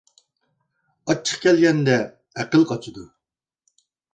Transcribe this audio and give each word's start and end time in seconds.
ئاچچىق 1.09 1.43
كەلگەندە 1.43 1.99
ئەقىل 2.41 2.67
قاچىدۇ. 2.73 3.05